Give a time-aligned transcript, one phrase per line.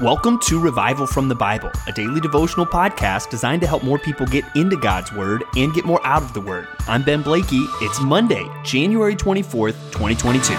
[0.00, 4.26] Welcome to Revival from the Bible, a daily devotional podcast designed to help more people
[4.26, 6.66] get into God's Word and get more out of the Word.
[6.88, 7.64] I'm Ben Blakey.
[7.80, 10.54] It's Monday, January 24th, 2022.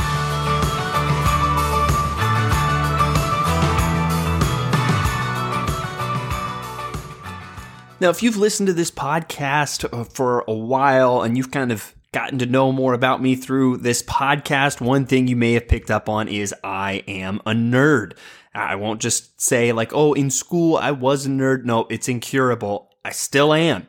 [7.99, 11.94] Now, if you've listened to this podcast uh, for a while and you've kind of
[12.15, 15.91] gotten to know more about me through this podcast, one thing you may have picked
[15.91, 18.13] up on is I am a nerd.
[18.53, 21.65] I won't just say like, oh, in school I was a nerd.
[21.65, 22.89] No, it's incurable.
[23.03, 23.87] I still am.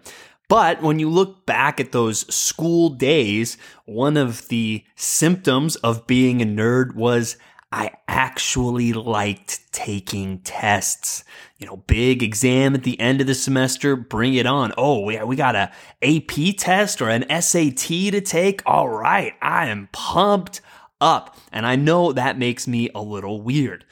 [0.49, 6.43] But when you look back at those school days, one of the symptoms of being
[6.43, 7.37] a nerd was
[7.73, 11.25] I actually liked taking tests.
[11.59, 14.73] You know, big exam at the end of the semester, bring it on.
[14.79, 18.63] Oh, we, we got a AP test or an SAT to take.
[18.67, 19.35] All right.
[19.43, 20.61] I am pumped
[21.01, 21.37] up.
[21.53, 23.85] And I know that makes me a little weird.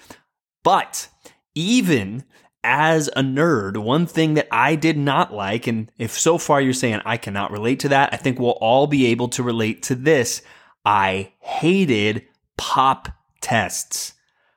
[0.63, 1.09] But
[1.55, 2.25] even
[2.63, 6.73] as a nerd, one thing that I did not like, and if so far you're
[6.73, 9.95] saying I cannot relate to that, I think we'll all be able to relate to
[9.95, 10.43] this.
[10.85, 12.27] I hated
[12.57, 13.09] pop
[13.45, 14.15] tests.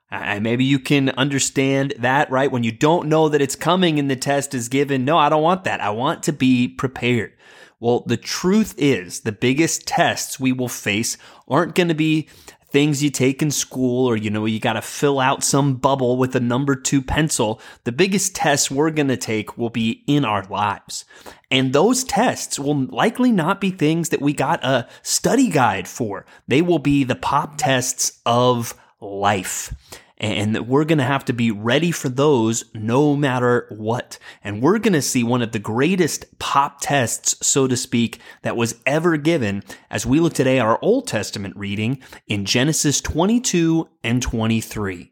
[0.09, 2.49] And maybe you can understand that, right?
[2.49, 5.03] When you don't know that it's coming and the test is given.
[5.03, 5.81] No, I don't want that.
[5.81, 7.33] I want to be prepared.
[7.81, 12.29] Well, the truth is the biggest tests we will face aren't going to be
[12.77, 16.15] things you take in school or, you know, you got to fill out some bubble
[16.15, 17.59] with a number two pencil.
[17.85, 21.03] The biggest tests we're going to take will be in our lives.
[21.49, 26.27] And those tests will likely not be things that we got a study guide for.
[26.47, 29.73] They will be the pop tests of life.
[30.19, 34.17] And that we're going to have to be ready for those no matter what.
[34.43, 38.57] And we're going to see one of the greatest pop tests, so to speak, that
[38.57, 44.21] was ever given as we look today our Old Testament reading in Genesis 22 and
[44.21, 45.11] 23.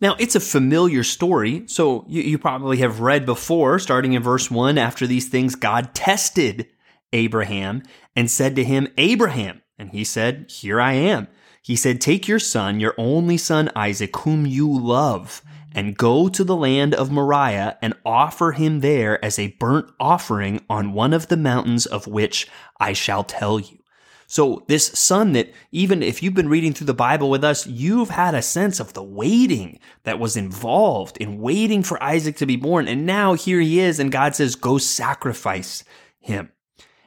[0.00, 4.50] Now, it's a familiar story, so you, you, probably have read before, starting in verse
[4.50, 6.66] 1 after these things, God tested
[7.12, 7.82] Abraham
[8.16, 9.62] and said to him, Abraham.
[9.78, 11.28] And he said, Here I am.
[11.64, 15.40] He said, Take your son, your only son Isaac, whom you love,
[15.72, 20.62] and go to the land of Moriah and offer him there as a burnt offering
[20.68, 22.46] on one of the mountains of which
[22.78, 23.78] I shall tell you.
[24.26, 28.10] So, this son that even if you've been reading through the Bible with us, you've
[28.10, 32.56] had a sense of the waiting that was involved in waiting for Isaac to be
[32.56, 32.88] born.
[32.88, 35.82] And now here he is, and God says, Go sacrifice
[36.20, 36.52] him.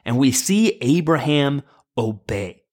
[0.04, 1.62] And we see Abraham
[1.96, 2.64] obey.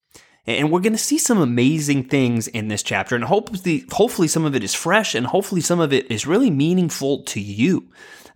[0.46, 3.14] And we're going to see some amazing things in this chapter.
[3.14, 6.50] And hopefully, hopefully some of it is fresh and hopefully some of it is really
[6.50, 7.88] meaningful to you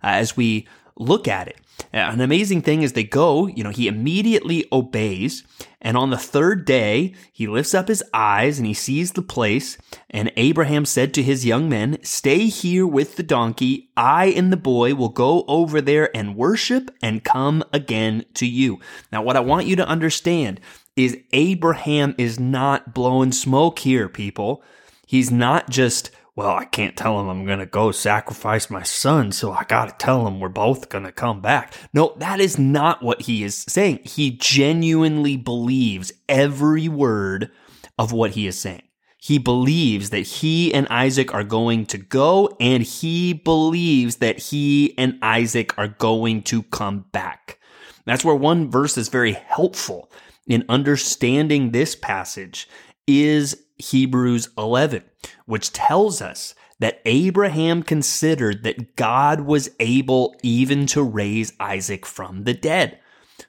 [0.03, 0.67] uh, as we
[0.97, 1.57] look at it.
[1.93, 5.43] An amazing thing is they go, you know, he immediately obeys.
[5.81, 9.77] And on the third day, he lifts up his eyes and he sees the place.
[10.09, 13.89] And Abraham said to his young men, Stay here with the donkey.
[13.97, 18.79] I and the boy will go over there and worship and come again to you.
[19.11, 20.61] Now, what I want you to understand
[20.95, 24.63] is Abraham is not blowing smoke here, people.
[25.05, 29.31] He's not just, well, I can't tell him I'm going to go sacrifice my son,
[29.31, 31.73] so I got to tell him we're both going to come back.
[31.93, 33.99] No, that is not what he is saying.
[34.03, 37.51] He genuinely believes every word
[37.97, 38.83] of what he is saying.
[39.17, 44.97] He believes that he and Isaac are going to go, and he believes that he
[44.97, 47.59] and Isaac are going to come back.
[48.05, 50.09] That's where one verse is very helpful
[50.47, 52.67] in understanding this passage
[53.07, 55.03] is Hebrews 11,
[55.45, 62.43] which tells us that Abraham considered that God was able even to raise Isaac from
[62.43, 62.99] the dead.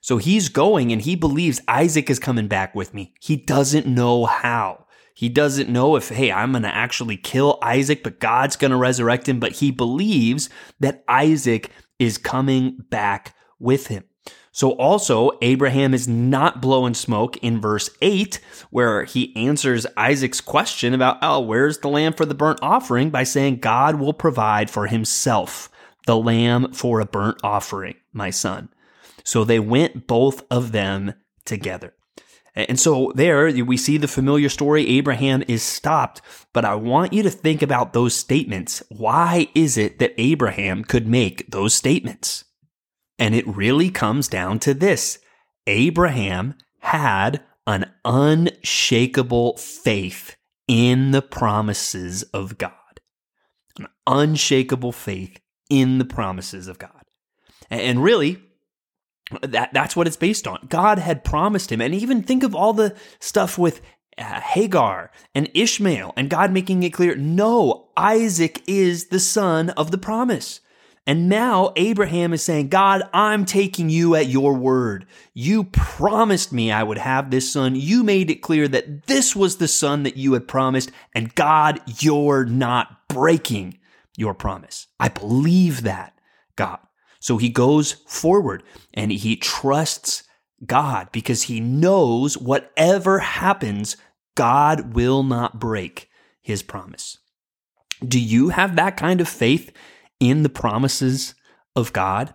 [0.01, 3.15] So he's going and he believes Isaac is coming back with me.
[3.21, 4.87] He doesn't know how.
[5.15, 8.77] He doesn't know if, hey, I'm going to actually kill Isaac, but God's going to
[8.77, 9.41] resurrect him.
[9.41, 10.49] But he believes
[10.81, 14.05] that Isaac is coming back with him.
[14.55, 18.39] So also, Abraham is not blowing smoke in verse 8,
[18.69, 23.23] where he answers Isaac's question about, oh, where's the lamb for the burnt offering by
[23.25, 25.71] saying God will provide for himself
[26.07, 28.69] the lamb for a burnt offering, my son.
[29.25, 31.15] So they went both of them
[31.47, 31.95] together.
[32.55, 34.87] And so there we see the familiar story.
[34.87, 36.21] Abraham is stopped,
[36.53, 38.83] but I want you to think about those statements.
[38.91, 42.45] Why is it that Abraham could make those statements?
[43.19, 45.19] And it really comes down to this
[45.67, 50.37] Abraham had an unshakable faith
[50.67, 52.73] in the promises of God.
[53.79, 57.05] An unshakable faith in the promises of God.
[57.71, 58.43] And really,
[59.41, 60.67] that, that's what it's based on.
[60.69, 61.81] God had promised him.
[61.81, 63.81] And even think of all the stuff with
[64.19, 69.91] uh, Hagar and Ishmael, and God making it clear no, Isaac is the son of
[69.91, 70.61] the promise.
[71.07, 75.07] And now Abraham is saying, God, I'm taking you at your word.
[75.35, 77.75] You promised me I would have this son.
[77.75, 80.93] You made it clear that this was the son that you had promised.
[81.13, 83.79] And God, you're not breaking
[84.17, 84.87] your promise.
[85.01, 86.17] I believe that,
[86.55, 86.79] God.
[87.19, 88.63] So he goes forward
[88.95, 90.23] and he trusts
[90.65, 93.97] God because he knows whatever happens,
[94.37, 96.09] God will not break
[96.41, 97.19] his promise.
[98.07, 99.73] Do you have that kind of faith
[100.29, 101.35] in the promises
[101.75, 102.35] of God?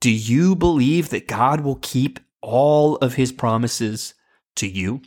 [0.00, 4.14] Do you believe that God will keep all of his promises
[4.56, 5.00] to you?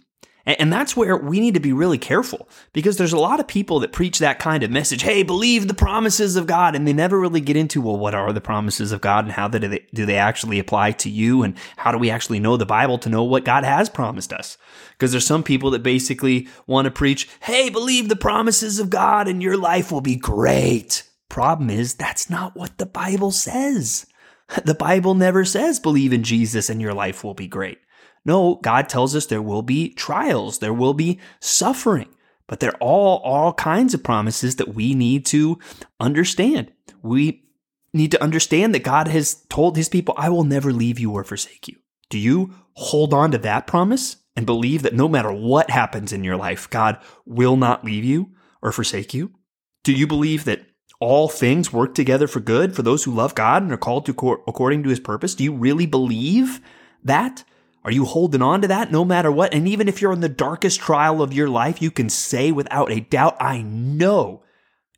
[0.48, 3.80] And that's where we need to be really careful because there's a lot of people
[3.80, 5.02] that preach that kind of message.
[5.02, 6.76] Hey, believe the promises of God.
[6.76, 9.48] And they never really get into, well, what are the promises of God and how
[9.48, 11.42] do they, do they actually apply to you?
[11.42, 14.60] And how do we actually know the Bible to know what God has promised us?
[14.92, 19.28] Because there's some people that basically want to preach, hey, believe the promises of God
[19.28, 21.10] and your life will be great.
[21.30, 24.06] Problem is, that's not what the Bible says.
[24.64, 27.80] The Bible never says believe in Jesus and your life will be great.
[28.26, 32.10] No, God tells us there will be trials, there will be suffering,
[32.48, 35.60] but they're all all kinds of promises that we need to
[36.00, 36.72] understand.
[37.02, 37.44] We
[37.94, 41.24] need to understand that God has told his people, I will never leave you or
[41.24, 41.78] forsake you.
[42.10, 46.24] Do you hold on to that promise and believe that no matter what happens in
[46.24, 48.32] your life, God will not leave you
[48.62, 49.32] or forsake you?
[49.84, 50.66] Do you believe that
[51.00, 54.42] all things work together for good for those who love God and are called to
[54.48, 55.36] according to his purpose?
[55.36, 56.62] Do you really believe
[57.04, 57.44] that?
[57.84, 59.54] Are you holding on to that no matter what?
[59.54, 62.92] And even if you're in the darkest trial of your life, you can say without
[62.92, 64.42] a doubt, I know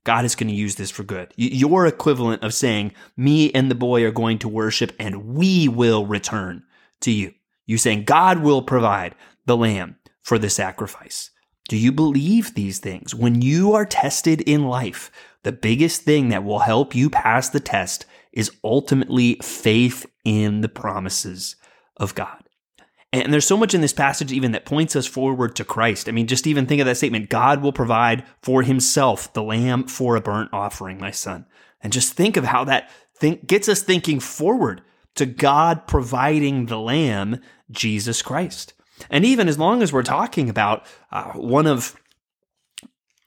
[0.06, 1.34] God is going to use this for good.
[1.36, 6.06] Your equivalent of saying, me and the boy are going to worship and we will
[6.06, 6.64] return
[7.02, 7.34] to you.
[7.66, 9.16] You saying God will provide
[9.46, 11.32] the lamb for the sacrifice.
[11.68, 13.14] Do you believe these things?
[13.14, 15.12] When you are tested in life,
[15.48, 20.68] the biggest thing that will help you pass the test is ultimately faith in the
[20.68, 21.56] promises
[21.96, 22.44] of God.
[23.14, 26.10] And there's so much in this passage even that points us forward to Christ.
[26.10, 29.86] I mean, just even think of that statement God will provide for himself the lamb
[29.88, 31.46] for a burnt offering, my son.
[31.82, 34.82] And just think of how that think, gets us thinking forward
[35.16, 37.40] to God providing the lamb,
[37.72, 38.74] Jesus Christ.
[39.10, 41.96] And even as long as we're talking about uh, one of,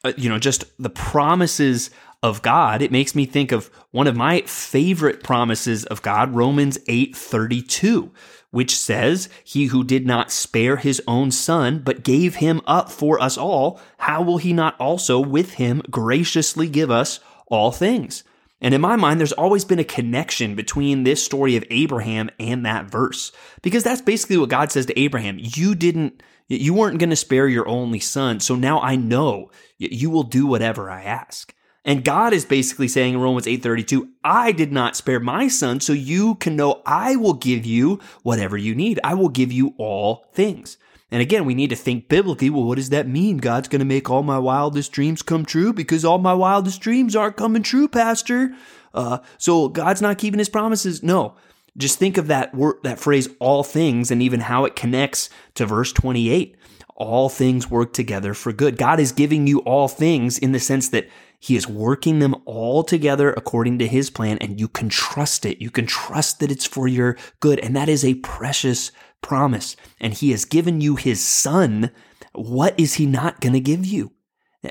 [0.04, 1.90] uh, you know, just the promises
[2.22, 6.78] of God, it makes me think of one of my favorite promises of God, Romans
[6.86, 8.10] 8:32,
[8.50, 13.20] which says, He who did not spare his own son, but gave him up for
[13.20, 18.22] us all, how will he not also with him graciously give us all things?
[18.60, 22.66] And in my mind, there's always been a connection between this story of Abraham and
[22.66, 23.32] that verse.
[23.62, 25.38] Because that's basically what God says to Abraham.
[25.40, 28.40] You didn't, you weren't going to spare your only son.
[28.40, 31.54] So now I know you will do whatever I ask.
[31.84, 35.92] And God is basically saying in Romans 8:32, I did not spare my son so
[35.92, 39.00] you can know I will give you whatever you need.
[39.02, 40.76] I will give you all things.
[41.10, 42.50] And again, we need to think biblically.
[42.50, 43.38] Well, what does that mean?
[43.38, 47.16] God's going to make all my wildest dreams come true because all my wildest dreams
[47.16, 48.54] aren't coming true, Pastor.
[48.94, 51.02] Uh, so God's not keeping his promises.
[51.02, 51.34] No,
[51.76, 55.66] just think of that word, that phrase, all things, and even how it connects to
[55.66, 56.56] verse 28.
[56.96, 58.76] All things work together for good.
[58.76, 61.08] God is giving you all things in the sense that
[61.42, 65.60] he is working them all together according to his plan, and you can trust it.
[65.60, 67.58] You can trust that it's for your good.
[67.60, 68.92] And that is a precious
[69.22, 69.74] promise.
[69.98, 71.92] And he has given you his son.
[72.34, 74.12] What is he not going to give you?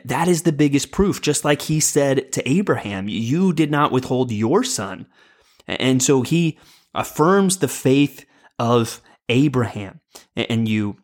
[0.05, 1.21] That is the biggest proof.
[1.21, 5.07] Just like he said to Abraham, you did not withhold your son.
[5.65, 6.59] And so he
[6.93, 8.25] affirms the faith
[8.59, 10.01] of Abraham.
[10.35, 10.97] And you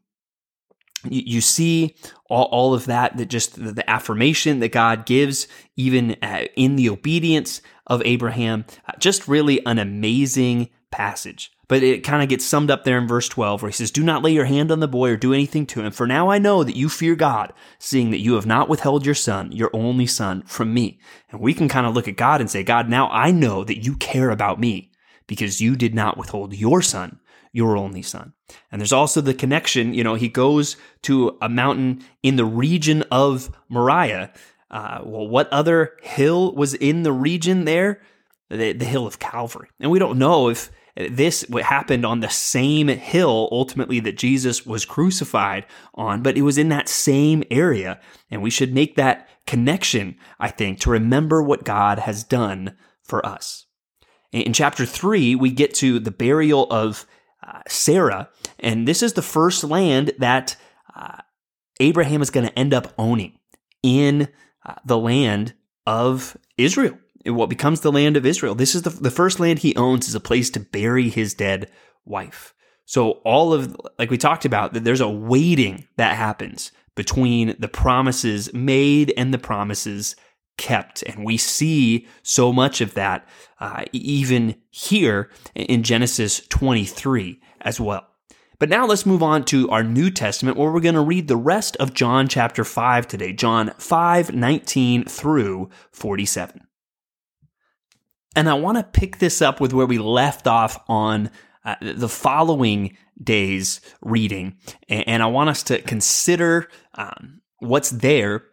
[1.03, 1.95] you, see
[2.29, 6.75] all, all, of that, that just the, the, affirmation that God gives, even uh, in
[6.75, 8.65] the obedience of Abraham.
[8.87, 11.51] Uh, just really an amazing passage.
[11.67, 14.03] But it kind of gets summed up there in verse 12 where he says, Do
[14.03, 15.91] not lay your hand on the boy or do anything to him.
[15.91, 19.15] For now I know that you fear God, seeing that you have not withheld your
[19.15, 20.99] son, your only son, from me.
[21.31, 23.83] And we can kind of look at God and say, God, now I know that
[23.83, 24.91] you care about me
[25.27, 27.19] because you did not withhold your son
[27.55, 28.33] your only son.
[28.69, 33.03] And there's also the connection, you know, he goes to a mountain in the region
[33.09, 34.33] of Moriah.
[34.69, 38.01] Uh, well, what other hill was in the region there?
[38.49, 39.69] The, the hill of Calvary.
[39.79, 44.83] And we don't know if this happened on the same hill ultimately that Jesus was
[44.83, 48.01] crucified on, but it was in that same area.
[48.29, 53.25] And we should make that connection, I think, to remember what God has done for
[53.25, 53.65] us.
[54.33, 57.05] In chapter three, we get to the burial of
[57.67, 60.55] Sarah, and this is the first land that
[60.95, 61.17] uh,
[61.79, 63.37] Abraham is going to end up owning
[63.83, 64.27] in
[64.65, 65.53] uh, the land
[65.85, 68.55] of Israel, what becomes the land of Israel.
[68.55, 71.69] This is the, the first land he owns is a place to bury his dead
[72.05, 72.53] wife.
[72.85, 77.67] So all of, like we talked about, that there's a waiting that happens between the
[77.67, 80.15] promises made and the promises
[80.57, 81.03] kept.
[81.03, 83.27] And we see so much of that
[83.59, 88.07] uh, even here in Genesis 23 as well.
[88.57, 91.35] But now let's move on to our New Testament where we're going to read the
[91.35, 96.61] rest of John chapter 5 today, John 5 19 through 47.
[98.35, 101.31] And I want to pick this up with where we left off on
[101.63, 104.57] uh, the following day's reading.
[104.89, 108.45] And I want us to consider um, what's there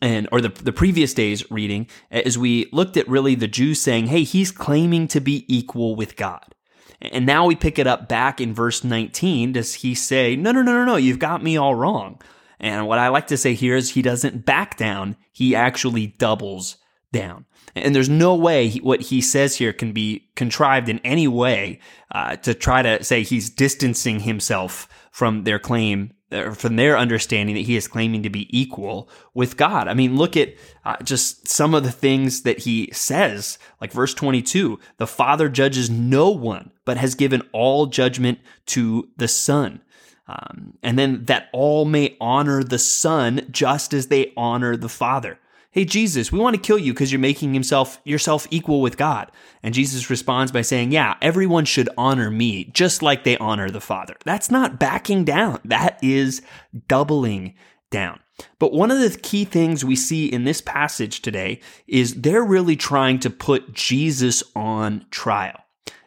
[0.00, 4.06] and or the, the previous day's reading as we looked at really the Jews saying,
[4.06, 6.54] hey, he's claiming to be equal with God.
[7.00, 9.52] And now we pick it up back in verse 19.
[9.52, 12.20] Does he say, no, no, no, no, no, you've got me all wrong?
[12.58, 16.76] And what I like to say here is he doesn't back down, he actually doubles
[17.10, 17.46] down.
[17.74, 21.80] And there's no way he, what he says here can be contrived in any way
[22.12, 27.62] uh, to try to say he's distancing himself from their claim from their understanding that
[27.62, 29.88] he is claiming to be equal with God.
[29.88, 34.14] I mean, look at uh, just some of the things that he says, like verse
[34.14, 39.80] 22 the Father judges no one, but has given all judgment to the Son.
[40.28, 45.38] Um, and then that all may honor the Son just as they honor the Father
[45.72, 49.30] hey jesus we want to kill you because you're making himself yourself equal with god.
[49.62, 53.80] And jesus responds by saying yeah everyone should honor me just like they honor the
[53.80, 54.14] father.
[54.24, 55.60] That's not backing down.
[55.64, 56.42] That is
[56.88, 57.54] doubling
[57.90, 58.20] down.
[58.58, 62.76] But one of the key things we see in this passage today is they're really
[62.76, 65.60] trying to put jesus on trial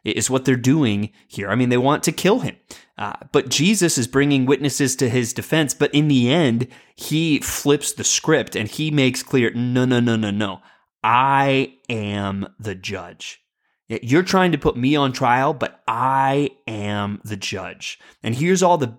[0.03, 1.49] is what they're doing here.
[1.49, 2.57] I mean, they want to kill him.
[2.97, 5.73] Uh, but Jesus is bringing witnesses to his defense.
[5.73, 10.15] But in the end, he flips the script and he makes clear no, no, no,
[10.15, 10.61] no, no.
[11.03, 13.41] I am the judge.
[13.89, 17.99] You're trying to put me on trial, but I am the judge.
[18.23, 18.97] And here's all the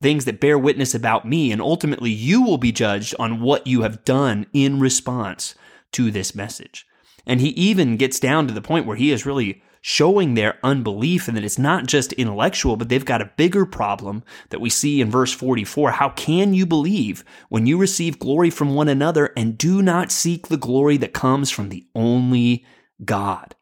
[0.00, 1.52] things that bear witness about me.
[1.52, 5.54] And ultimately, you will be judged on what you have done in response
[5.92, 6.86] to this message.
[7.26, 11.26] And he even gets down to the point where he is really showing their unbelief
[11.26, 15.00] and that it's not just intellectual, but they've got a bigger problem that we see
[15.00, 15.90] in verse 44.
[15.90, 20.46] How can you believe when you receive glory from one another and do not seek
[20.46, 22.64] the glory that comes from the only
[23.04, 23.56] God?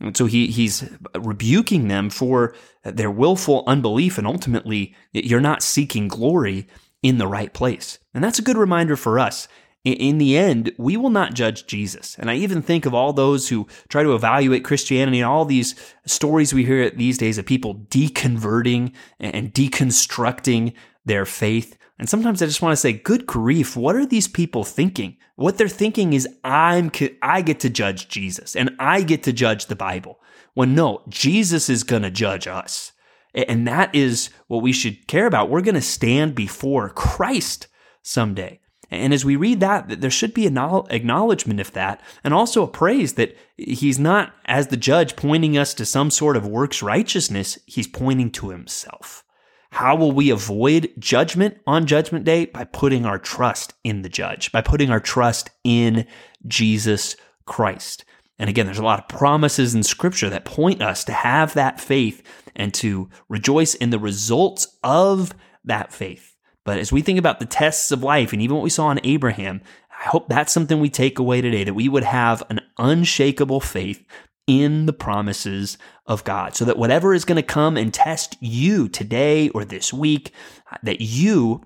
[0.00, 6.08] And so he, he's rebuking them for their willful unbelief and ultimately you're not seeking
[6.08, 6.66] glory
[7.02, 7.98] in the right place.
[8.12, 9.46] And that's a good reminder for us
[9.84, 12.16] in the end, we will not judge Jesus.
[12.18, 15.74] And I even think of all those who try to evaluate Christianity and all these
[16.06, 21.78] stories we hear these days of people deconverting and deconstructing their faith.
[21.98, 25.16] And sometimes I just want to say, good grief, what are these people thinking?
[25.36, 26.90] What they're thinking is I'm
[27.22, 30.20] I get to judge Jesus and I get to judge the Bible.
[30.52, 32.92] When no, Jesus is going to judge us.
[33.32, 35.48] And that is what we should care about.
[35.48, 37.68] We're going to stand before Christ
[38.02, 38.59] someday.
[38.90, 42.68] And as we read that, there should be an acknowledgement of that and also a
[42.68, 47.58] praise that he's not, as the judge, pointing us to some sort of works righteousness.
[47.66, 49.24] He's pointing to himself.
[49.70, 52.46] How will we avoid judgment on judgment day?
[52.46, 56.06] By putting our trust in the judge, by putting our trust in
[56.48, 57.14] Jesus
[57.46, 58.04] Christ.
[58.40, 61.80] And again, there's a lot of promises in scripture that point us to have that
[61.80, 62.22] faith
[62.56, 65.32] and to rejoice in the results of
[65.64, 66.36] that faith.
[66.64, 69.00] But as we think about the tests of life and even what we saw in
[69.04, 73.60] Abraham, I hope that's something we take away today that we would have an unshakable
[73.60, 74.04] faith
[74.46, 78.88] in the promises of God so that whatever is going to come and test you
[78.88, 80.32] today or this week,
[80.72, 81.62] uh, that you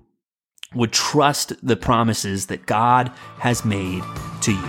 [0.73, 4.03] would trust the promises that God has made
[4.41, 4.67] to you.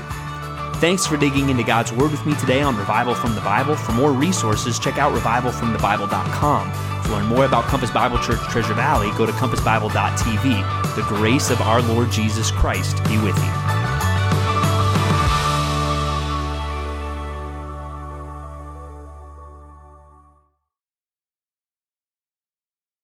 [0.77, 3.77] Thanks for digging into God's Word with me today on Revival from the Bible.
[3.77, 6.96] For more resources, check out revivalfromthebible.com.
[7.07, 10.97] To learn more about Compass Bible Church Treasure Valley, go to compassbible.tv.
[10.97, 13.76] The grace of our Lord Jesus Christ be with you.